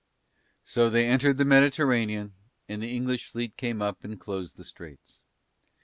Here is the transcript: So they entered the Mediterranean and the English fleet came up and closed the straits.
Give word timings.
So 0.63 0.89
they 0.89 1.05
entered 1.07 1.37
the 1.37 1.45
Mediterranean 1.45 2.33
and 2.67 2.81
the 2.81 2.91
English 2.91 3.27
fleet 3.27 3.55
came 3.55 3.83
up 3.83 4.03
and 4.03 4.19
closed 4.19 4.57
the 4.57 4.63
straits. 4.63 5.21